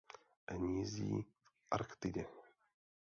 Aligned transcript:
Hnízdí 0.47 1.21
v 1.21 1.25
Arktidě. 1.71 2.25